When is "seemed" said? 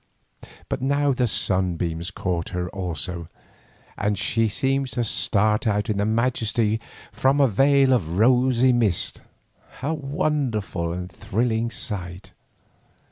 4.47-4.87